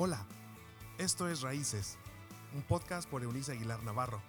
Hola, 0.00 0.24
esto 0.96 1.28
es 1.28 1.40
Raíces, 1.40 1.98
un 2.54 2.62
podcast 2.62 3.10
por 3.10 3.24
Eunice 3.24 3.50
Aguilar 3.50 3.82
Navarro. 3.82 4.22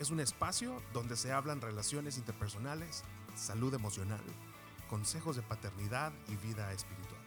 Es 0.00 0.08
un 0.08 0.20
espacio 0.20 0.82
donde 0.94 1.18
se 1.18 1.34
hablan 1.34 1.60
relaciones 1.60 2.16
interpersonales, 2.16 3.04
salud 3.34 3.74
emocional, 3.74 4.22
consejos 4.88 5.36
de 5.36 5.42
paternidad 5.42 6.14
y 6.28 6.36
vida 6.36 6.72
espiritual. 6.72 7.20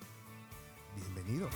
Bienvenido. 0.95 1.47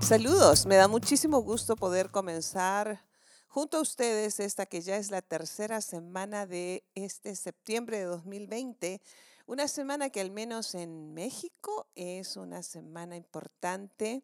Saludos, 0.00 0.66
me 0.66 0.74
da 0.74 0.88
muchísimo 0.88 1.38
gusto 1.38 1.76
poder 1.76 2.10
comenzar 2.10 3.04
junto 3.50 3.78
a 3.78 3.80
ustedes 3.82 4.38
esta 4.38 4.64
que 4.64 4.80
ya 4.80 4.96
es 4.96 5.10
la 5.10 5.22
tercera 5.22 5.80
semana 5.80 6.46
de 6.46 6.84
este 6.94 7.34
septiembre 7.34 7.98
de 7.98 8.04
2020 8.04 9.02
una 9.46 9.66
semana 9.66 10.10
que 10.10 10.20
al 10.20 10.30
menos 10.30 10.76
en 10.76 11.12
México 11.12 11.88
es 11.96 12.36
una 12.36 12.62
semana 12.62 13.16
importante 13.16 14.22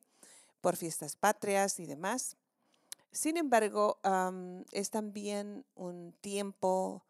por 0.61 0.77
fiestas 0.77 1.17
patrias 1.17 1.81
y 1.81 1.87
demás. 1.87 2.37
Sin 3.11 3.37
embargo, 3.37 3.99
es 4.71 4.91
también 4.91 5.65
un 5.75 6.13
tiempo 6.21 7.05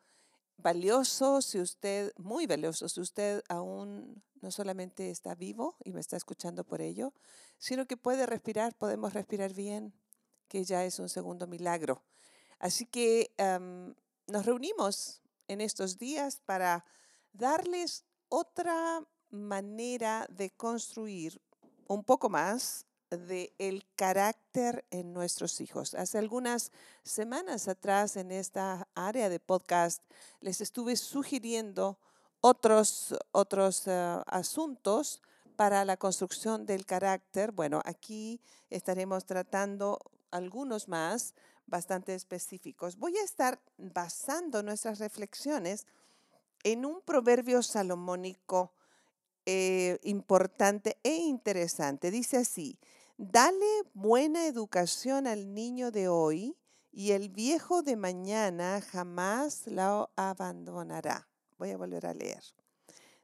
valioso 0.56 1.42
si 1.42 1.60
usted, 1.60 2.14
muy 2.16 2.46
valioso, 2.46 2.88
si 2.88 3.02
usted 3.02 3.42
aún 3.50 4.22
no 4.40 4.50
solamente 4.50 5.10
está 5.10 5.34
vivo 5.34 5.76
y 5.84 5.92
me 5.92 6.00
está 6.00 6.16
escuchando 6.16 6.64
por 6.64 6.80
ello, 6.80 7.12
sino 7.58 7.84
que 7.84 7.98
puede 7.98 8.24
respirar, 8.24 8.74
podemos 8.74 9.12
respirar 9.12 9.52
bien, 9.52 9.92
que 10.48 10.64
ya 10.64 10.84
es 10.84 10.98
un 10.98 11.08
segundo 11.08 11.46
milagro. 11.46 12.02
Así 12.58 12.86
que 12.86 13.32
nos 14.26 14.46
reunimos 14.46 15.22
en 15.48 15.60
estos 15.60 15.98
días 15.98 16.40
para 16.44 16.84
darles 17.32 18.04
otra 18.28 19.04
manera 19.30 20.26
de 20.30 20.50
construir 20.50 21.40
un 21.88 22.02
poco 22.02 22.28
más 22.28 22.86
de 23.10 23.54
el 23.58 23.86
carácter 23.94 24.84
en 24.90 25.12
nuestros 25.12 25.60
hijos. 25.60 25.94
Hace 25.94 26.18
algunas 26.18 26.72
semanas 27.04 27.68
atrás 27.68 28.16
en 28.16 28.32
esta 28.32 28.88
área 28.94 29.28
de 29.28 29.38
podcast 29.38 30.02
les 30.40 30.60
estuve 30.60 30.96
sugiriendo 30.96 31.98
otros, 32.40 33.14
otros 33.32 33.86
eh, 33.86 34.22
asuntos 34.26 35.22
para 35.54 35.84
la 35.84 35.96
construcción 35.96 36.66
del 36.66 36.84
carácter. 36.84 37.52
Bueno, 37.52 37.80
aquí 37.84 38.40
estaremos 38.70 39.24
tratando 39.24 39.98
algunos 40.30 40.88
más 40.88 41.34
bastante 41.66 42.14
específicos. 42.14 42.96
Voy 42.96 43.16
a 43.16 43.24
estar 43.24 43.60
basando 43.76 44.62
nuestras 44.62 44.98
reflexiones 44.98 45.86
en 46.62 46.84
un 46.84 47.00
proverbio 47.02 47.62
salomónico 47.62 48.72
eh, 49.44 49.98
importante 50.02 50.98
e 51.02 51.14
interesante. 51.14 52.10
Dice 52.10 52.38
así, 52.38 52.78
dale 53.16 53.82
buena 53.94 54.46
educación 54.46 55.26
al 55.26 55.54
niño 55.54 55.90
de 55.90 56.08
hoy 56.08 56.56
y 56.90 57.12
el 57.12 57.28
viejo 57.28 57.82
de 57.82 57.94
mañana 57.96 58.80
jamás 58.80 59.66
lo 59.66 60.10
abandonará. 60.16 61.28
Voy 61.58 61.70
a 61.70 61.76
volver 61.76 62.06
a 62.06 62.14
leer. 62.14 62.42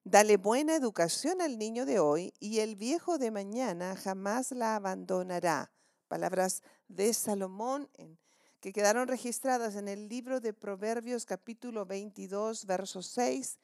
Dale 0.04 0.36
buena 0.36 0.76
educación 0.76 1.40
al 1.40 1.58
niño 1.58 1.86
de 1.86 1.98
hoy 1.98 2.34
y 2.38 2.58
el 2.58 2.76
viejo 2.76 3.18
de 3.18 3.30
mañana 3.30 3.96
jamás 3.96 4.50
la 4.52 4.76
abandonará. 4.76 5.72
Palabras 6.12 6.62
de 6.88 7.14
Salomón 7.14 7.88
que 8.60 8.74
quedaron 8.74 9.08
registradas 9.08 9.76
en 9.76 9.88
el 9.88 10.10
libro 10.10 10.40
de 10.40 10.52
Proverbios 10.52 11.24
capítulo 11.24 11.86
22, 11.86 12.66
verso 12.66 13.00
6, 13.00 13.58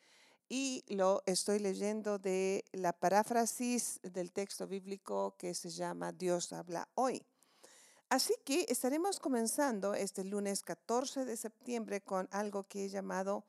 y 0.49 0.83
lo 0.89 1.23
estoy 1.27 1.59
leyendo 1.59 2.19
de 2.19 2.65
la 2.73 2.95
paráfrasis 2.95 4.01
del 4.03 4.33
texto 4.33 4.67
bíblico 4.67 5.37
que 5.37 5.53
se 5.53 5.69
llama 5.69 6.11
Dios 6.11 6.55
habla 6.55 6.89
hoy. 6.95 7.23
Así 8.09 8.33
que 8.47 8.65
estaremos 8.71 9.21
comenzando 9.21 9.93
este 9.93 10.25
lunes 10.25 10.62
14 10.62 11.27
de 11.27 11.37
septiembre 11.37 12.01
con 12.01 12.31
algo 12.31 12.65
que 12.65 12.87
he 12.87 12.89
llamado 12.89 13.45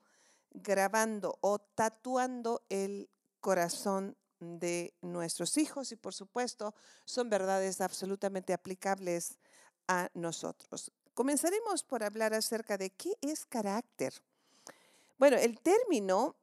grabando 0.50 1.38
o 1.40 1.58
tatuando 1.58 2.66
el 2.68 3.08
corazón 3.40 4.14
de 4.40 4.94
nuestros 5.02 5.56
hijos 5.58 5.92
y 5.92 5.96
por 5.96 6.14
supuesto 6.14 6.74
son 7.04 7.30
verdades 7.30 7.80
absolutamente 7.80 8.52
aplicables 8.52 9.38
a 9.86 10.10
nosotros. 10.14 10.90
Comenzaremos 11.14 11.84
por 11.84 12.02
hablar 12.02 12.34
acerca 12.34 12.78
de 12.78 12.90
qué 12.90 13.12
es 13.20 13.44
carácter. 13.44 14.14
Bueno, 15.18 15.36
el 15.36 15.60
término 15.60 16.36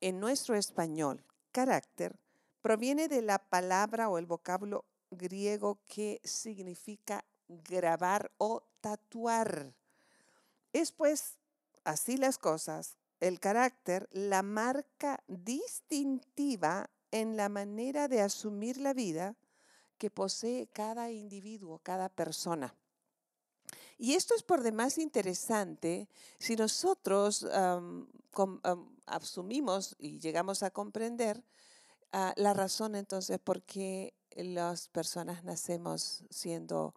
en 0.00 0.20
nuestro 0.20 0.54
español, 0.54 1.24
carácter, 1.52 2.18
proviene 2.60 3.08
de 3.08 3.22
la 3.22 3.38
palabra 3.38 4.08
o 4.08 4.18
el 4.18 4.26
vocablo 4.26 4.84
griego 5.10 5.80
que 5.86 6.20
significa 6.24 7.24
grabar 7.48 8.30
o 8.38 8.62
tatuar. 8.80 9.74
Es 10.72 10.92
pues 10.92 11.38
así 11.84 12.16
las 12.16 12.38
cosas, 12.38 12.96
el 13.20 13.40
carácter, 13.40 14.08
la 14.12 14.42
marca 14.42 15.22
distintiva 15.26 16.90
en 17.10 17.36
la 17.36 17.48
manera 17.48 18.08
de 18.08 18.20
asumir 18.20 18.78
la 18.78 18.94
vida 18.94 19.36
que 19.98 20.10
posee 20.10 20.66
cada 20.68 21.10
individuo, 21.10 21.80
cada 21.82 22.08
persona. 22.08 22.74
Y 23.98 24.14
esto 24.14 24.34
es 24.34 24.42
por 24.42 24.62
demás 24.62 24.96
interesante 24.96 26.08
si 26.38 26.56
nosotros 26.56 27.46
asumimos 29.04 29.94
y 29.98 30.18
llegamos 30.18 30.62
a 30.62 30.70
comprender 30.70 31.44
ah, 32.12 32.32
la 32.36 32.54
razón 32.54 32.94
entonces 32.94 33.38
por 33.38 33.62
qué 33.62 34.14
las 34.36 34.88
personas 34.88 35.44
nacemos 35.44 36.24
siendo 36.30 36.94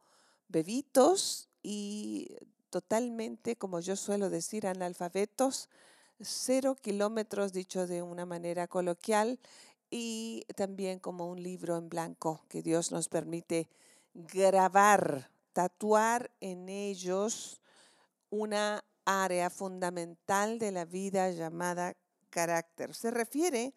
bebitos 0.48 1.50
y 1.62 2.38
totalmente, 2.70 3.56
como 3.56 3.80
yo 3.80 3.96
suelo 3.96 4.30
decir, 4.30 4.66
analfabetos, 4.66 5.70
cero 6.20 6.76
kilómetros, 6.80 7.54
dicho 7.54 7.86
de 7.86 8.02
una 8.02 8.26
manera 8.26 8.68
coloquial, 8.68 9.40
y 9.96 10.44
también 10.56 10.98
como 10.98 11.30
un 11.30 11.44
libro 11.44 11.78
en 11.78 11.88
blanco 11.88 12.44
que 12.50 12.64
Dios 12.64 12.92
nos 12.92 13.10
permite 13.10 13.70
grabar 14.16 15.30
tatuar 15.54 16.32
en 16.42 16.68
ellos 16.68 17.62
una 18.32 18.84
área 19.06 19.52
fundamental 19.52 20.58
de 20.58 20.72
la 20.72 20.86
vida 20.86 21.30
llamada 21.30 21.96
carácter. 22.32 22.96
Se 22.96 23.12
refiere 23.12 23.76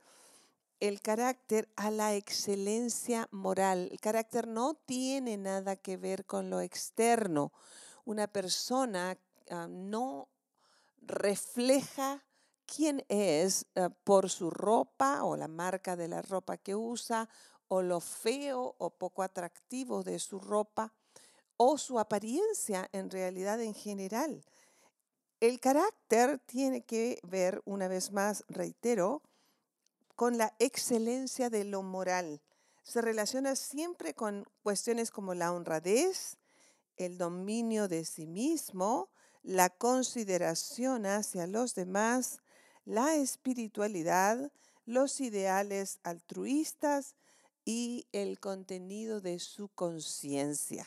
el 0.81 1.03
carácter 1.03 1.69
a 1.77 1.91
la 1.91 2.15
excelencia 2.15 3.29
moral. 3.31 3.91
El 3.93 4.01
carácter 4.01 4.49
no 4.49 4.73
tiene 4.73 5.37
nada 5.37 5.77
que 5.77 5.99
ver 5.99 6.25
con 6.25 6.49
lo 6.49 6.63
externo. 6.63 7.53
Una 8.07 8.27
persona 8.27 9.19
ah, 9.51 9.69
no 9.69 10.29
refleja 11.03 12.26
quién 12.67 13.05
es 13.09 13.67
ah, 13.77 13.91
por 14.05 14.29
su 14.29 14.51
ropa 14.51 15.25
o 15.25 15.37
la 15.37 15.49
marca 15.49 15.97
de 15.97 16.09
la 16.09 16.23
ropa 16.23 16.57
que 16.57 16.75
usa 16.75 17.29
o 17.69 17.83
lo 17.83 18.01
feo 18.01 18.75
o 18.79 18.91
poco 18.91 19.23
atractivo 19.23 20.03
de 20.03 20.19
su 20.19 20.39
ropa 20.39 20.93
o 21.57 21.79
su 21.79 21.99
apariencia 21.99 22.89
en 22.93 23.11
realidad 23.11 23.61
en 23.61 23.75
general. 23.75 24.45
El 25.41 25.61
carácter 25.61 26.39
tiene 26.47 26.85
que 26.85 27.21
ver, 27.23 27.63
una 27.65 27.89
vez 27.89 28.13
más, 28.13 28.45
reitero, 28.49 29.23
con 30.15 30.39
la 30.39 30.55
excelencia 30.59 31.51
de 31.51 31.65
lo 31.65 31.83
moral. 31.83 32.41
Se 32.83 33.03
relaciona 33.03 33.55
siempre 33.57 34.15
con 34.15 34.47
cuestiones 34.63 35.11
como 35.11 35.35
la 35.35 35.53
honradez, 35.53 36.39
el 36.97 37.19
dominio 37.19 37.89
de 37.89 38.05
sí 38.05 38.27
mismo, 38.27 39.11
la 39.43 39.69
consideración 39.69 41.05
hacia 41.05 41.47
los 41.47 41.75
demás, 41.75 42.41
la 42.87 43.17
espiritualidad, 43.17 44.51
los 44.87 45.21
ideales 45.21 45.99
altruistas 46.05 47.17
y 47.67 48.07
el 48.13 48.41
contenido 48.41 49.21
de 49.21 49.39
su 49.41 49.69
conciencia. 49.69 50.87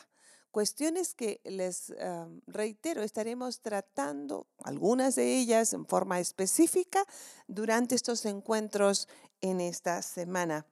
Cuestiones 0.50 1.14
que 1.14 1.40
les 1.44 1.94
reitero, 2.48 3.02
estaremos 3.02 3.60
tratando 3.60 4.48
algunas 4.64 5.14
de 5.14 5.36
ellas 5.36 5.72
en 5.74 5.86
forma 5.86 6.18
específica 6.18 7.04
durante 7.46 7.94
estos 7.94 8.24
encuentros 8.24 9.06
en 9.40 9.60
esta 9.60 10.02
semana. 10.02 10.66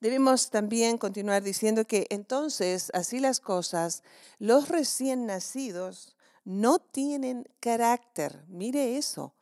Debemos 0.00 0.50
también 0.50 0.98
continuar 0.98 1.42
diciendo 1.42 1.86
que 1.86 2.06
entonces, 2.10 2.90
así 2.92 3.20
las 3.20 3.40
cosas, 3.40 4.02
los 4.38 4.68
recién 4.68 5.24
nacidos 5.24 6.14
no 6.44 6.78
tienen 6.80 7.48
carácter. 7.60 8.44
Mire 8.48 8.98
eso. 8.98 9.32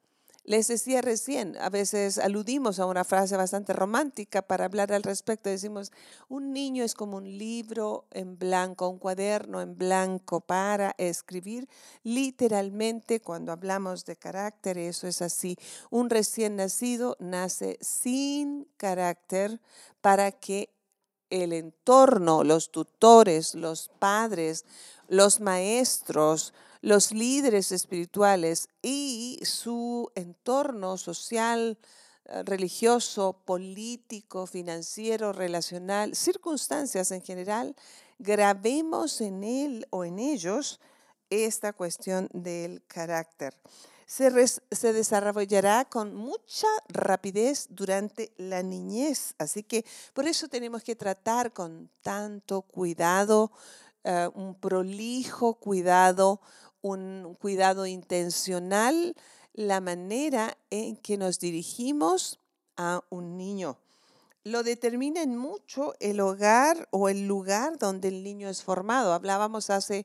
Les 0.45 0.67
decía 0.67 1.03
recién, 1.03 1.57
a 1.61 1.71
veces 1.71 2.19
aludimos 2.19 2.81
a 2.81 2.87
una 2.87 3.05
frase 3.05 3.37
bastante 3.37 3.73
romántica 3.73 4.43
para 4.43 4.65
hablar 4.65 4.93
al 4.93 5.05
respecto. 5.05 5.49
Decimos, 5.49 5.93
un 6.29 6.53
niño 6.53 6.83
es 6.83 6.95
como 6.95 7.19
un 7.19 7.39
libro 7.39 8.07
en 8.11 8.37
blanco, 8.37 8.89
un 8.89 8.99
cuaderno 8.99 9.61
en 9.61 9.79
blanco 9.79 10.41
para 10.41 10.97
escribir. 10.99 11.69
Literalmente, 12.03 13.21
cuando 13.21 13.53
hablamos 13.53 14.05
de 14.05 14.17
carácter, 14.17 14.79
eso 14.79 15.07
es 15.07 15.23
así. 15.23 15.57
Un 15.91 16.11
recién 16.11 16.57
nacido 16.57 17.17
nace 17.21 17.79
sin 17.81 18.67
carácter 18.77 19.61
para 20.01 20.33
que 20.33 20.71
el 21.31 21.53
entorno, 21.53 22.43
los 22.43 22.73
tutores, 22.73 23.55
los 23.55 23.91
padres, 24.01 24.65
los 25.07 25.41
maestros, 25.41 26.53
los 26.83 27.13
líderes 27.13 27.73
espirituales 27.73 28.69
y 28.83 29.39
su 29.45 30.11
entorno 30.17 30.99
social, 30.99 31.79
eh, 32.25 32.43
religioso, 32.43 33.41
político, 33.45 34.47
financiero, 34.47 35.33
relacional, 35.33 36.15
circunstancias 36.17 37.13
en 37.13 37.23
general, 37.23 37.77
grabemos 38.19 39.21
en 39.21 39.45
él 39.45 39.87
o 39.91 40.05
en 40.05 40.19
ellos 40.19 40.81
esta 41.31 41.73
cuestión 41.73 42.29
del 42.33 42.85
carácter. 42.87 43.55
Se, 44.07 44.93
desarrollará 44.93 45.87
con 45.87 46.15
mucha 46.15 46.67
rapidez 46.89 47.69
durante 47.71 48.31
la 48.37 48.63
niñez. 48.63 49.35
Así 49.39 49.63
que 49.63 49.87
por 50.13 50.27
eso 50.27 50.49
tenemos 50.49 50.83
que 50.83 50.95
tratar 50.95 51.53
con 51.55 51.89
tanto 52.03 52.61
cuidado, 52.61 53.53
eh, 54.05 54.29
un 54.35 54.55
prolijo 54.55 55.55
cuidado, 55.55 56.43
un 56.83 57.37
cuidado 57.41 57.87
intencional 57.87 59.15
la 59.55 59.81
manera 59.81 60.57
en 60.71 60.97
que 60.97 61.17
nos 61.17 61.39
dirigimos 61.39 62.39
a 62.77 63.03
un 63.11 63.37
niño. 63.37 63.79
Lo 64.45 64.63
determina 64.63 65.23
en 65.23 65.37
mucho 65.37 65.95
el 66.01 66.21
hogar 66.21 66.89
o 66.91 67.09
el 67.09 67.29
lugar 67.29 67.79
donde 67.79 68.09
el 68.09 68.25
niño 68.25 68.49
es 68.49 68.63
formado. 68.63 69.13
Hablábamos 69.13 69.71
hace, 69.71 70.05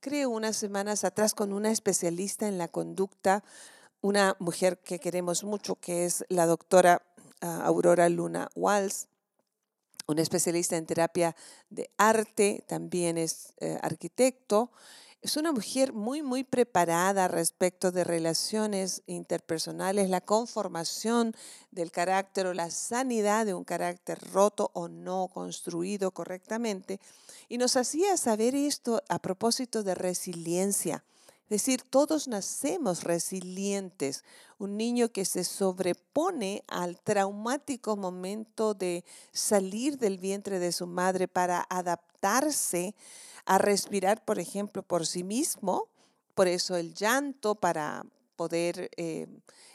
creo, 0.00 0.30
unas 0.30 0.56
semanas 0.56 1.04
atrás 1.04 1.34
con 1.34 1.52
una 1.52 1.70
especialista 1.70 2.48
en 2.48 2.56
la 2.56 2.68
conducta, 2.68 3.44
una 4.00 4.36
mujer 4.38 4.78
que 4.78 5.00
queremos 5.00 5.44
mucho, 5.44 5.74
que 5.76 6.06
es 6.06 6.24
la 6.28 6.46
doctora 6.46 7.02
ah, 7.40 7.62
Aurora 7.64 8.08
Luna 8.08 8.48
Walls, 8.54 9.08
una 10.06 10.22
especialista 10.22 10.76
en 10.76 10.86
terapia 10.86 11.36
de 11.68 11.90
arte, 11.98 12.64
también 12.66 13.18
es 13.18 13.52
eh, 13.58 13.78
arquitecto 13.82 14.70
es 15.24 15.38
una 15.38 15.52
mujer 15.52 15.94
muy, 15.94 16.20
muy 16.22 16.44
preparada 16.44 17.28
respecto 17.28 17.90
de 17.90 18.04
relaciones 18.04 19.02
interpersonales, 19.06 20.10
la 20.10 20.20
conformación 20.20 21.34
del 21.70 21.90
carácter 21.90 22.46
o 22.46 22.52
la 22.52 22.68
sanidad 22.68 23.46
de 23.46 23.54
un 23.54 23.64
carácter 23.64 24.18
roto 24.34 24.70
o 24.74 24.86
no 24.86 25.28
construido 25.28 26.10
correctamente. 26.10 27.00
Y 27.48 27.56
nos 27.56 27.74
hacía 27.76 28.18
saber 28.18 28.54
esto 28.54 29.02
a 29.08 29.18
propósito 29.18 29.82
de 29.82 29.94
resiliencia. 29.94 31.04
Es 31.44 31.62
decir, 31.62 31.80
todos 31.88 32.28
nacemos 32.28 33.02
resilientes. 33.02 34.24
Un 34.58 34.76
niño 34.76 35.08
que 35.10 35.24
se 35.24 35.44
sobrepone 35.44 36.64
al 36.66 37.00
traumático 37.00 37.96
momento 37.96 38.74
de 38.74 39.06
salir 39.32 39.96
del 39.96 40.18
vientre 40.18 40.58
de 40.58 40.72
su 40.72 40.86
madre 40.86 41.28
para 41.28 41.66
adaptarse 41.70 42.94
a 43.46 43.58
respirar, 43.58 44.24
por 44.24 44.38
ejemplo, 44.38 44.82
por 44.82 45.06
sí 45.06 45.24
mismo. 45.24 45.88
Por 46.34 46.48
eso 46.48 46.76
el 46.76 46.94
llanto 46.94 47.54
para 47.54 48.04
poder 48.36 48.90
eh, 48.96 49.28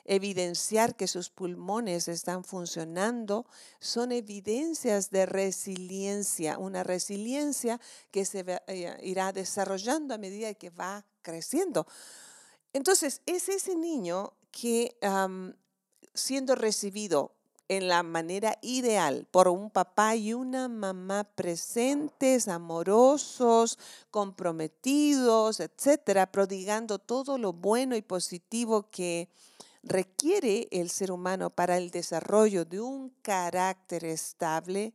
evidenciar 0.04 0.96
que 0.96 1.08
sus 1.08 1.30
pulmones 1.30 2.08
están 2.08 2.44
funcionando, 2.44 3.46
son 3.80 4.12
evidencias 4.12 5.12
de 5.12 5.26
resiliencia, 5.26 6.58
una 6.58 6.84
resiliencia 6.84 7.80
que 8.12 8.26
se 8.26 8.44
eh, 8.68 8.98
irá 9.04 9.32
desarrollando 9.32 10.14
a 10.14 10.18
medida 10.18 10.54
que 10.54 10.70
va 10.70 11.06
creciendo. 11.22 11.88
Entonces, 12.74 13.22
es 13.26 13.50
ese 13.50 13.76
niño 13.76 14.34
que 14.52 14.98
siendo 16.14 16.56
recibido 16.56 17.39
en 17.70 17.88
la 17.88 18.02
manera 18.04 18.58
ideal 18.62 19.28
por 19.30 19.48
un 19.48 19.70
papá 19.70 20.16
y 20.16 20.34
una 20.34 20.68
mamá 20.68 21.24
presentes, 21.24 22.48
amorosos, 22.48 23.78
comprometidos, 24.10 25.60
etcétera, 25.60 26.32
prodigando 26.32 26.98
todo 26.98 27.38
lo 27.38 27.54
bueno 27.54 27.96
y 27.96 28.02
positivo 28.02 28.90
que 28.90 29.30
requiere 29.84 30.68
el 30.72 30.90
ser 30.90 31.12
humano 31.12 31.52
para 31.52 31.78
el 31.78 31.92
desarrollo 31.92 32.66
de 32.66 32.82
un 32.82 33.12
carácter 33.22 34.04
estable, 34.04 34.94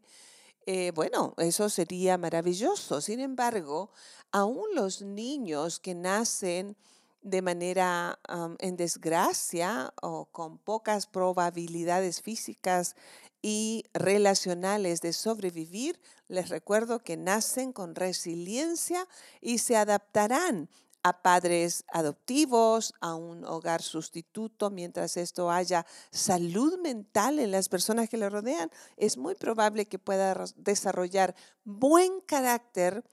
eh, 0.66 0.92
bueno, 0.94 1.34
eso 1.38 1.68
sería 1.68 2.18
maravilloso. 2.18 3.00
Sin 3.00 3.20
embargo, 3.20 3.90
aún 4.32 4.66
los 4.74 5.00
niños 5.00 5.78
que 5.78 5.94
nacen 5.94 6.76
de 7.24 7.42
manera 7.42 8.20
en 8.60 8.76
desgracia 8.76 9.92
o 10.00 10.26
con 10.26 10.58
pocas 10.58 11.06
probabilidades 11.06 12.20
físicas 12.22 12.94
y 13.42 13.84
relacionales 13.92 15.00
de 15.00 15.12
sobrevivir, 15.12 16.00
les 16.28 16.50
recuerdo 16.50 17.00
que 17.00 17.16
nacen 17.16 17.72
con 17.72 17.94
resiliencia 17.94 19.08
y 19.40 19.58
se 19.58 19.76
adaptarán 19.76 20.68
a 21.02 21.20
padres 21.22 21.84
adoptivos, 21.92 22.94
a 23.00 23.14
un 23.14 23.44
hogar 23.44 23.82
sustituto, 23.82 24.70
mientras 24.70 25.18
esto 25.18 25.50
haya 25.50 25.84
salud 26.10 26.78
mental 26.78 27.38
en 27.38 27.50
las 27.50 27.68
personas 27.68 28.08
que 28.08 28.16
le 28.16 28.30
rodean, 28.30 28.70
es 28.96 29.18
muy 29.18 29.34
probable 29.34 29.86
que 29.86 29.98
pueda 29.98 30.34
desarrollar 30.56 31.34
buen 31.64 32.20
carácter 32.22 33.04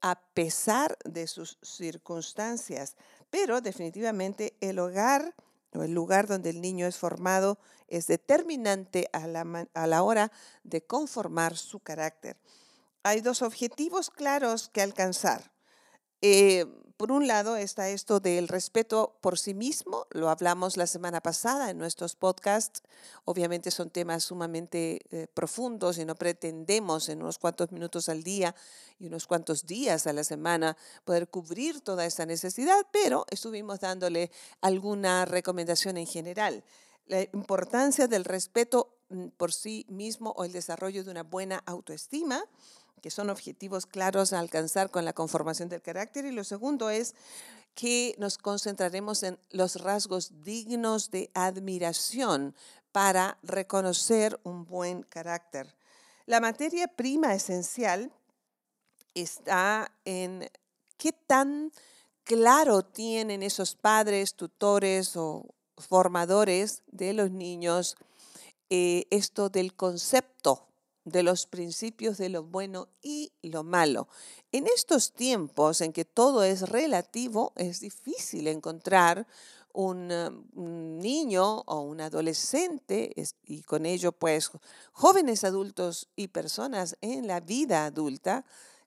a 0.00 0.20
pesar 0.34 0.98
de 1.04 1.26
sus 1.26 1.58
circunstancias. 1.62 2.96
Pero 3.34 3.60
definitivamente 3.60 4.54
el 4.60 4.78
hogar 4.78 5.34
o 5.72 5.82
el 5.82 5.92
lugar 5.92 6.28
donde 6.28 6.50
el 6.50 6.60
niño 6.60 6.86
es 6.86 6.96
formado 6.96 7.58
es 7.88 8.06
determinante 8.06 9.10
a 9.12 9.26
la, 9.26 10.02
hora 10.04 10.30
de 10.62 10.86
conformar 10.86 11.56
su 11.56 11.80
carácter. 11.80 12.36
Hay 13.02 13.22
dos 13.22 13.42
objetivos 13.42 14.08
claros 14.08 14.68
que 14.68 14.82
alcanzar. 14.82 15.50
Eh, 16.20 16.64
por 16.96 17.10
un 17.10 17.26
lado 17.26 17.56
está 17.56 17.88
esto 17.88 18.20
del 18.20 18.46
respeto 18.46 19.16
por 19.20 19.38
sí 19.38 19.52
mismo, 19.52 20.06
lo 20.10 20.30
hablamos 20.30 20.76
la 20.76 20.86
semana 20.86 21.20
pasada 21.20 21.70
en 21.70 21.78
nuestros 21.78 22.14
podcasts, 22.14 22.82
obviamente 23.24 23.70
son 23.70 23.90
temas 23.90 24.24
sumamente 24.24 25.00
eh, 25.10 25.26
profundos 25.34 25.98
y 25.98 26.04
no 26.04 26.14
pretendemos 26.14 27.08
en 27.08 27.22
unos 27.22 27.38
cuantos 27.38 27.72
minutos 27.72 28.08
al 28.08 28.22
día 28.22 28.54
y 28.98 29.06
unos 29.06 29.26
cuantos 29.26 29.66
días 29.66 30.06
a 30.06 30.12
la 30.12 30.22
semana 30.22 30.76
poder 31.04 31.28
cubrir 31.28 31.80
toda 31.80 32.06
esa 32.06 32.26
necesidad, 32.26 32.86
pero 32.92 33.26
estuvimos 33.30 33.80
dándole 33.80 34.30
alguna 34.60 35.24
recomendación 35.24 35.96
en 35.96 36.06
general. 36.06 36.62
La 37.06 37.22
importancia 37.22 38.06
del 38.06 38.24
respeto 38.24 38.96
mm, 39.10 39.28
por 39.36 39.52
sí 39.52 39.84
mismo 39.88 40.30
o 40.36 40.44
el 40.44 40.52
desarrollo 40.52 41.02
de 41.04 41.10
una 41.10 41.22
buena 41.22 41.62
autoestima 41.66 42.44
que 43.02 43.10
son 43.10 43.30
objetivos 43.30 43.86
claros 43.86 44.32
a 44.32 44.38
alcanzar 44.38 44.90
con 44.90 45.04
la 45.04 45.12
conformación 45.12 45.68
del 45.68 45.82
carácter. 45.82 46.24
Y 46.24 46.30
lo 46.30 46.44
segundo 46.44 46.90
es 46.90 47.14
que 47.74 48.14
nos 48.18 48.38
concentraremos 48.38 49.22
en 49.22 49.38
los 49.50 49.76
rasgos 49.80 50.42
dignos 50.42 51.10
de 51.10 51.30
admiración 51.34 52.54
para 52.92 53.38
reconocer 53.42 54.40
un 54.44 54.64
buen 54.64 55.02
carácter. 55.02 55.74
La 56.26 56.40
materia 56.40 56.88
prima 56.88 57.34
esencial 57.34 58.12
está 59.14 59.92
en 60.04 60.50
qué 60.96 61.12
tan 61.12 61.72
claro 62.22 62.82
tienen 62.82 63.42
esos 63.42 63.74
padres, 63.74 64.34
tutores 64.34 65.16
o 65.16 65.44
formadores 65.76 66.82
de 66.86 67.12
los 67.12 67.30
niños 67.30 67.96
eh, 68.70 69.06
esto 69.10 69.50
del 69.50 69.74
concepto 69.74 70.66
de 71.04 71.22
los 71.22 71.46
principios 71.46 72.18
de 72.18 72.28
lo 72.28 72.42
bueno 72.42 72.88
y 73.02 73.32
lo 73.42 73.62
malo. 73.62 74.08
En 74.52 74.66
estos 74.66 75.12
tiempos 75.12 75.80
en 75.80 75.92
que 75.92 76.04
todo 76.04 76.44
es 76.44 76.68
relativo, 76.68 77.52
es 77.56 77.80
difícil 77.80 78.48
encontrar 78.48 79.26
un, 79.72 80.10
eh, 80.10 80.30
niño 80.54 81.62
o 81.66 81.80
un 81.80 82.00
adolescente 82.00 83.12
y 83.44 83.62
con 83.62 83.86
ello 83.86 84.12
pues 84.12 84.50
jóvenes 84.92 85.44
adultos 85.44 86.08
y 86.16 86.28
personas 86.28 86.96
en 87.00 87.26
la 87.26 87.40
vida 87.40 87.84
adulta 87.84 88.44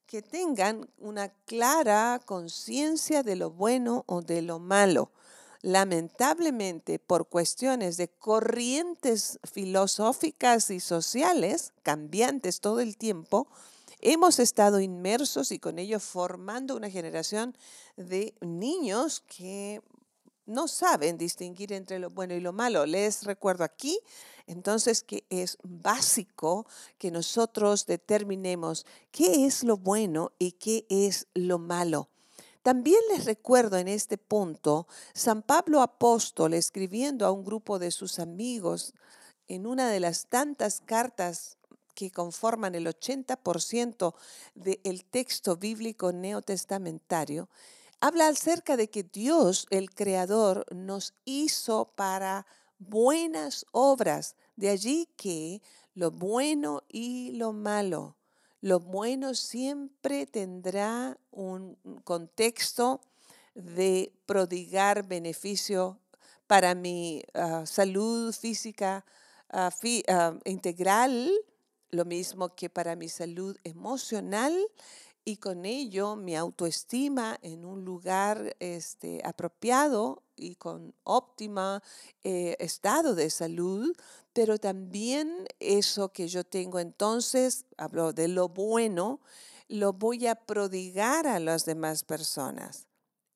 que 0.07 0.21
tengan 0.21 0.89
una 0.97 1.27
clara 1.45 2.21
conciencia 2.25 3.21
de 3.23 3.35
lo 3.35 3.51
bueno 3.51 4.05
o 4.07 4.21
de 4.21 4.41
lo 4.41 4.59
malo 4.59 5.11
lamentablemente 5.61 6.99
por 6.99 7.27
cuestiones 7.27 7.97
de 7.97 8.07
corrientes 8.09 9.39
filosóficas 9.43 10.69
y 10.69 10.79
sociales 10.79 11.73
cambiantes 11.83 12.61
todo 12.61 12.79
el 12.79 12.97
tiempo, 12.97 13.47
hemos 14.01 14.39
estado 14.39 14.79
inmersos 14.79 15.51
y 15.51 15.59
con 15.59 15.79
ello 15.79 15.99
formando 15.99 16.75
una 16.75 16.89
generación 16.89 17.55
de 17.95 18.33
niños 18.41 19.21
que 19.21 19.81
no 20.45 20.67
saben 20.67 21.17
distinguir 21.17 21.73
entre 21.73 21.99
lo 21.99 22.09
bueno 22.09 22.33
y 22.33 22.39
lo 22.39 22.53
malo. 22.53 22.85
Les 22.85 23.23
recuerdo 23.23 23.63
aquí 23.63 23.99
entonces 24.47 25.03
que 25.03 25.25
es 25.29 25.57
básico 25.61 26.65
que 26.97 27.11
nosotros 27.11 27.85
determinemos 27.85 28.85
qué 29.11 29.45
es 29.45 29.63
lo 29.63 29.77
bueno 29.77 30.31
y 30.39 30.53
qué 30.53 30.85
es 30.89 31.27
lo 31.33 31.59
malo. 31.59 32.09
También 32.67 32.99
les 33.15 33.23
recuerdo 33.23 33.77
en 33.77 33.87
este 33.87 34.17
punto, 34.17 34.87
San 35.13 35.41
Pablo 35.41 35.81
Apóstol 35.81 36.53
escribiendo 36.53 37.25
a 37.25 37.31
un 37.31 37.45
grupo 37.45 37.79
de 37.79 37.91
sus 37.91 38.19
amigos 38.19 38.93
en 39.47 39.65
una 39.65 39.89
de 39.89 40.01
las 40.01 40.25
tantas 40.25 40.81
cartas 40.81 41.55
que 41.95 42.11
conforman 42.11 42.75
el 42.75 42.85
80% 42.87 44.15
del 44.53 45.05
texto 45.05 45.55
bíblico 45.55 46.11
neotestamentario, 46.11 47.47
habla 48.01 48.27
acerca 48.27 48.75
de 48.75 48.89
que 48.89 49.03
Dios, 49.03 49.65
el 49.69 49.91
Creador, 49.91 50.65
nos 50.75 51.13
hizo 51.23 51.93
para 51.95 52.45
buenas 52.79 53.65
obras. 53.71 54.35
De 54.57 54.67
allí 54.67 55.07
que 55.15 55.61
lo 55.93 56.11
bueno 56.11 56.83
y 56.89 57.31
lo 57.31 57.53
malo, 57.53 58.16
lo 58.67 58.81
bueno 58.81 59.33
siempre 59.33 60.25
tendrá 60.25 61.17
un 61.31 61.77
contexto 62.03 62.99
de 63.55 64.11
prodigar 64.25 65.07
beneficio 65.07 65.97
para 66.47 66.75
mi 66.75 67.23
ah, 67.33 67.65
salud 67.65 68.33
física 68.33 69.05
ah, 69.51 69.69
ah, 70.09 70.33
integral, 70.43 71.31
lo 71.91 72.03
mismo 72.03 72.49
que 72.55 72.69
para 72.69 72.97
mi 72.97 73.07
salud 73.07 73.55
emocional 73.63 74.53
y 75.23 75.37
con 75.37 75.63
ello 75.65 76.17
mi 76.17 76.35
autoestima 76.35 77.39
en 77.41 77.63
un 77.63 77.85
lugar 77.85 78.53
este, 78.59 79.21
apropiado 79.23 80.23
y 80.35 80.55
con 80.55 80.93
óptima 81.05 81.81
eh, 82.25 82.57
estado 82.59 83.15
de 83.15 83.29
salud, 83.29 83.95
pero 84.37 84.59
también 84.59 85.47
eso 85.59 86.09
que 86.09 86.27
yo 86.27 86.43
tengo 86.43 86.77
entonces, 86.77 87.65
hablo 87.75 88.13
de 88.13 88.27
lo 88.27 88.49
bueno, 88.49 89.19
lo 89.67 89.93
voy 89.93 90.27
a 90.27 90.35
prodigar 90.35 91.25
a 91.25 91.39
las 91.39 91.65
demás 91.65 92.03
personas. 92.03 92.85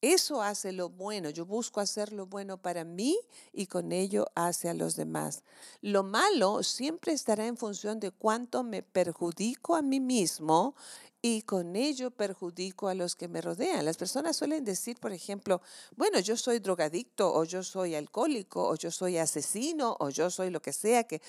Eso 0.01 0.43
hace 0.43 0.71
lo 0.71 0.89
bueno. 0.89 1.31
Yo 1.31 1.47
busco 1.47 1.79
hacer 1.79 2.13
lo 2.13 2.27
bueno 2.27 2.61
para 2.61 2.83
mí 2.83 3.17
y 3.51 3.65
con 3.65 3.91
ello 3.91 4.27
hace 4.35 4.69
a 4.69 4.75
los 4.75 4.95
demás. 4.95 5.43
Lo 5.81 6.03
malo 6.03 6.61
siempre 6.61 7.13
estará 7.13 7.47
en 7.47 7.57
función 7.57 7.99
de 7.99 8.11
cuánto 8.11 8.61
me 8.61 8.83
perjudico 8.83 9.75
a 9.75 9.81
mí 9.81 9.99
mismo 9.99 10.75
y 11.21 11.43
con 11.43 11.75
ello 11.75 12.09
perjudico 12.09 12.87
a 12.87 12.95
los 12.95 13.15
que 13.15 13.27
me 13.27 13.41
rodean. 13.41 13.85
Las 13.85 13.97
personas 13.97 14.35
suelen 14.35 14.63
decir, 14.63 14.99
por 14.99 15.13
ejemplo, 15.13 15.61
bueno, 15.95 16.19
yo 16.19 16.35
soy 16.35 16.59
drogadicto 16.59 17.31
o 17.31 17.43
yo 17.43 17.61
soy 17.63 17.93
alcohólico 17.93 18.67
o 18.67 18.75
yo 18.75 18.89
soy 18.89 19.17
asesino 19.17 19.95
o 19.99 20.09
yo 20.09 20.31
soy 20.31 20.49
lo 20.49 20.61
que 20.61 20.73
sea 20.73 21.03
que 21.03 21.21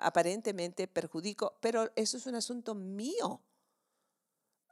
aparentemente 0.00 0.86
perjudico, 0.86 1.54
pero 1.60 1.90
eso 1.96 2.16
es 2.16 2.26
un 2.26 2.36
asunto 2.36 2.74
mío. 2.74 3.40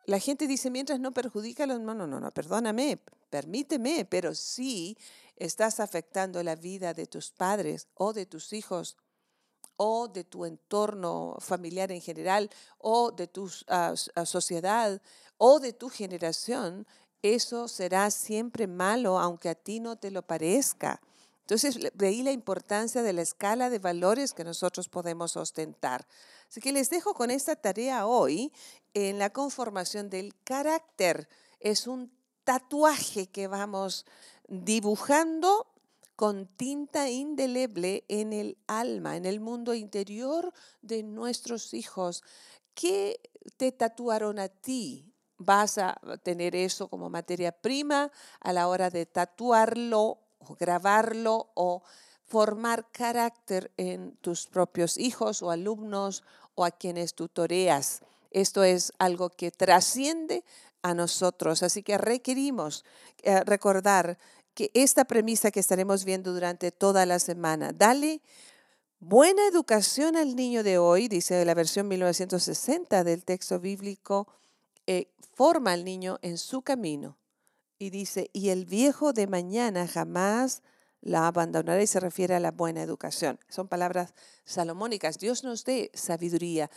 La 0.07 0.19
gente 0.19 0.47
dice, 0.47 0.71
mientras 0.71 1.01
no 1.01 1.13
perjudica 1.13 1.65
a 1.65 1.67
los... 1.67 1.81
No, 1.81 1.95
no, 1.95 2.07
no, 2.07 2.21
no, 2.21 2.31
perdóname, 2.31 3.01
permíteme, 3.31 4.05
pero 4.05 4.35
si 4.35 4.97
estás 5.37 5.81
afectando 5.81 6.43
la 6.43 6.55
vida 6.55 6.95
de 6.95 7.07
tus 7.07 7.33
padres 7.33 7.89
o 7.95 8.13
de 8.13 8.27
tus 8.27 8.53
hijos 8.53 8.97
o 9.77 10.09
de 10.09 10.25
tu 10.25 10.45
entorno 10.45 11.37
familiar 11.41 11.91
en 11.93 12.01
general, 12.01 12.51
o 12.79 13.11
de 13.11 13.27
tu 13.27 13.51
ah, 13.69 13.95
ah, 14.15 14.27
sociedad, 14.27 15.01
o 15.37 15.61
de 15.61 15.73
tu 15.73 15.89
generación, 15.89 16.87
eso 17.23 17.69
será 17.69 18.11
siempre 18.11 18.67
malo, 18.67 19.19
aunque 19.19 19.49
a 19.49 19.55
ti 19.55 19.81
no 19.81 19.97
te 19.97 20.11
lo 20.11 20.23
parezca. 20.23 21.01
Entonces, 21.41 21.79
de 21.93 22.23
la 22.23 22.33
importancia 22.33 23.03
de 23.03 23.13
la 23.13 23.23
escala 23.23 23.69
de 23.69 23.79
valores 23.79 24.33
que 24.33 24.45
nosotros 24.45 24.89
podemos 24.89 25.37
ostentar. 25.37 26.07
Así 26.49 26.61
que 26.61 26.73
les 26.73 26.89
dejo 26.89 27.13
con 27.15 27.31
esta 27.31 27.57
tarea 27.57 28.07
hoy 28.07 28.53
en 28.95 29.19
la 29.19 29.31
conformación 29.31 30.09
del 30.09 30.35
carácter. 30.45 31.29
Es 31.61 31.87
un 31.87 32.11
tatuaje 32.45 33.27
que 33.27 33.47
vamos 33.47 34.07
dibujando 34.49 35.67
con 36.17 36.47
tinta 36.47 37.11
indeleble 37.11 38.05
en 38.09 38.33
el 38.33 38.57
alma, 38.67 39.17
en 39.17 39.27
el 39.27 39.41
mundo 39.41 39.75
interior 39.75 40.53
de 40.83 41.03
nuestros 41.03 41.75
hijos. 41.75 42.23
¿Qué 42.75 43.21
te 43.57 43.73
tatuaron 43.73 44.39
a 44.39 44.49
ti? 44.49 45.13
¿Vas 45.39 45.79
a 45.79 46.01
tener 46.23 46.55
eso 46.55 46.89
como 46.89 47.11
materia 47.11 47.53
prima 47.53 48.11
a 48.41 48.53
la 48.53 48.69
hora 48.69 48.91
de 48.91 49.07
tatuarlo 49.07 50.21
o 50.39 50.55
grabarlo 50.59 51.51
o 51.55 51.83
formar 52.25 52.91
carácter 52.91 53.73
en 53.77 54.17
tus 54.17 54.47
propios 54.47 54.97
hijos 54.97 55.43
o 55.43 55.51
alumnos 55.51 56.23
o 56.55 56.65
a 56.65 56.71
quienes 56.71 57.15
tutoreas? 57.15 58.03
Esto 58.31 58.63
es 58.63 58.93
algo 58.99 59.31
que 59.31 59.51
trasciende 59.51 60.45
a 60.83 60.95
nosotros, 60.95 61.63
así 61.63 61.83
que 61.83 61.99
requerimos 61.99 62.85
eh, 63.23 63.43
recordar 63.45 64.19
que 64.55 64.71
esta 64.75 65.05
premisa 65.05 65.51
que 65.51 65.61
estaremos 65.61 66.05
viendo 66.05 66.33
durante 66.33 66.71
toda 66.71 67.07
la 67.07 67.19
semana, 67.19 67.73
dale 67.73 68.23
buena 69.01 69.47
educación 69.47 70.17
al 70.17 70.37
niño 70.37 70.63
de 70.63 70.79
hoy, 70.79 71.09
dice 71.09 71.45
la 71.45 71.55
versión 71.55 71.89
1960 71.89 73.05
del 73.05 73.25
texto 73.25 73.61
bíblico, 73.61 74.29
eh, 74.87 75.09
forma 75.35 75.73
al 75.73 75.85
niño 75.85 76.19
en 76.23 76.39
su 76.39 76.63
camino. 76.63 77.19
Y 77.79 77.91
dice, 77.91 78.31
y 78.33 78.51
el 78.51 78.65
viejo 78.65 79.13
de 79.13 79.27
mañana 79.27 79.89
jamás 79.89 80.63
la 81.01 81.27
abandonará 81.27 81.83
y 81.83 81.87
se 81.87 82.01
refiere 82.01 82.35
a 82.35 82.41
la 82.41 82.51
buena 82.51 82.83
educación. 82.83 83.39
Son 83.49 83.69
palabras 83.69 84.15
salomónicas. 84.45 85.19
Dios 85.19 85.45
nos 85.45 85.65
dé 85.65 85.91
sabiduría. 85.93 86.71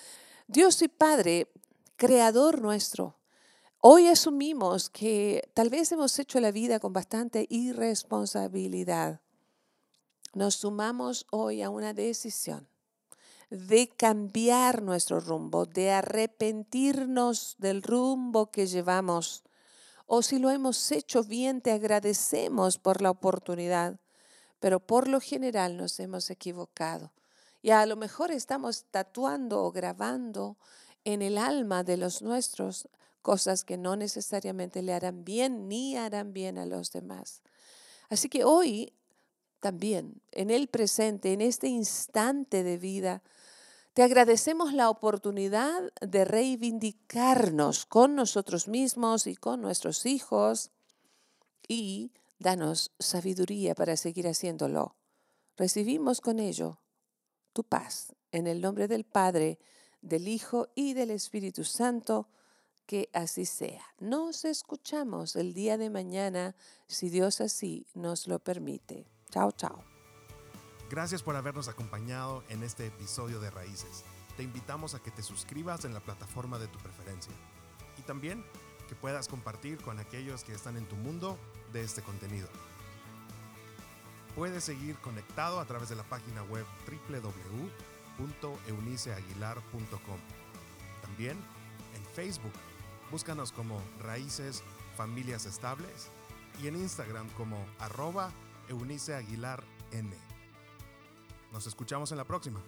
Dios 0.48 0.82
y 0.82 0.90
Padre, 0.90 1.48
creador 1.96 2.62
nuestro, 2.62 3.16
Hoy 3.80 4.08
asumimos 4.08 4.90
que 4.90 5.52
tal 5.54 5.70
vez 5.70 5.92
hemos 5.92 6.18
hecho 6.18 6.40
la 6.40 6.52
vida 6.52 6.80
con 6.80 6.94
bastante 6.94 7.46
irresponsabilidad. 7.48 9.22
Nos 10.34 10.56
sumamos 10.56 11.28
hoy 11.30 11.62
a 11.62 11.70
una 11.70 11.94
decisión 11.94 12.68
de 13.52 13.88
cambiar 13.88 14.82
nuestro 14.82 15.20
rumbo, 15.20 15.68
de 15.68 15.92
arrepentirnos 15.92 17.56
del 17.60 17.84
rumbo 17.84 18.50
que 18.50 18.66
llevamos. 18.66 19.44
O 20.08 20.24
si 20.24 20.40
lo 20.40 20.50
hemos 20.50 20.92
hecho 20.92 21.24
bien, 21.24 21.62
te 21.62 21.72
agradecemos 21.72 22.80
por 22.80 23.04
la 23.04 23.12
oportunidad, 23.12 24.00
pero 24.60 24.80
por 24.80 25.08
lo 25.08 25.22
general 25.22 25.78
nos 25.78 26.00
hemos 26.00 26.32
equivocado. 26.32 27.14
Y 27.62 27.70
a 27.70 27.86
lo 27.86 27.96
mejor 27.96 28.32
estamos 28.32 28.86
tatuando 28.90 29.64
o 29.64 29.72
grabando 29.72 30.58
en 31.08 31.22
el 31.22 31.38
alma 31.38 31.86
de 31.86 31.96
los 31.96 32.22
nuestros 32.22 32.90
cosas 33.22 33.64
que 33.64 33.78
no 33.78 33.96
necesariamente 33.96 34.82
le 34.82 34.94
harán 34.94 35.24
bien 35.24 35.70
ni 35.70 35.96
harán 35.96 36.34
bien 36.34 36.58
a 36.58 36.66
los 36.66 36.92
demás. 36.92 37.44
Así 38.10 38.28
que 38.28 38.44
hoy 38.44 38.92
también, 39.62 40.22
en 40.34 40.50
el 40.50 40.68
presente, 40.68 41.32
en 41.32 41.40
este 41.40 41.70
instante 41.70 42.62
de 42.62 42.78
vida, 42.78 43.24
te 43.94 44.04
agradecemos 44.04 44.74
la 44.74 44.90
oportunidad 44.90 45.82
de 46.02 46.26
reivindicarnos 46.26 47.86
con 47.86 48.14
nosotros 48.14 48.68
mismos 48.68 49.28
y 49.28 49.38
con 49.38 49.62
nuestros 49.62 50.06
hijos 50.06 50.72
y 51.70 52.12
danos 52.38 52.92
sabiduría 53.00 53.76
para 53.76 53.96
seguir 53.96 54.28
haciéndolo. 54.28 54.98
Recibimos 55.56 56.20
con 56.20 56.40
ello 56.42 56.82
tu 57.54 57.64
paz 57.64 58.14
en 58.34 58.46
el 58.46 58.60
nombre 58.60 58.90
del 58.90 59.06
Padre, 59.06 59.58
del 60.08 60.28
Hijo 60.28 60.70
y 60.76 60.94
del 60.94 61.12
Espíritu 61.12 61.64
Santo 61.64 62.28
que 62.86 63.10
así 63.14 63.46
sea. 63.46 63.84
Nos 64.00 64.46
escuchamos 64.46 65.36
el 65.36 65.54
día 65.54 65.78
de 65.78 65.90
mañana, 65.90 66.56
si 66.88 67.10
Dios 67.10 67.42
así 67.42 67.86
nos 67.94 68.28
lo 68.28 68.40
permite. 68.40 69.06
Chao, 69.30 69.52
chao. 69.52 69.84
Gracias 70.90 71.22
por 71.22 71.36
habernos 71.36 71.68
acompañado 71.68 72.44
en 72.48 72.64
este 72.64 72.88
episodio 72.88 73.42
de 73.42 73.52
Raíces. 73.52 74.06
Te 74.38 74.44
invitamos 74.44 74.96
a 74.96 75.00
que 75.00 75.12
te 75.12 75.22
suscribas 75.22 75.84
en 75.84 75.94
la 75.94 76.00
plataforma 76.00 76.60
de 76.60 76.68
tu 76.68 76.80
preferencia 76.80 77.34
y 77.98 78.04
también 78.04 78.46
que 78.88 78.96
puedas 78.96 79.28
compartir 79.28 79.80
con 79.80 80.00
aquellos 80.00 80.46
que 80.46 80.54
están 80.54 80.78
en 80.78 80.86
tu 80.86 80.96
mundo 80.96 81.38
de 81.74 81.82
este 81.82 82.02
contenido. 82.02 82.48
Puedes 84.34 84.64
seguir 84.64 84.96
conectado 85.00 85.60
a 85.60 85.66
través 85.66 85.90
de 85.90 85.96
la 85.96 86.04
página 86.04 86.44
web 86.44 86.66
www.euniceaguilar.com. 88.18 90.20
También 91.02 91.38
en 91.96 92.04
Facebook 92.14 92.54
Búscanos 93.12 93.54
como 93.54 93.82
Raíces 94.02 94.64
Familias 94.98 95.46
Estables 95.46 96.10
y 96.62 96.68
en 96.68 96.76
Instagram 96.76 97.30
como 97.32 97.66
arroba 97.80 98.32
Eunice 98.68 99.16
Aguilar 99.16 99.64
N. 99.92 100.12
Nos 101.54 101.68
escuchamos 101.68 102.12
en 102.12 102.18
la 102.18 102.26
próxima. 102.26 102.62